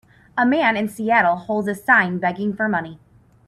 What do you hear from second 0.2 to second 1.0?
A man in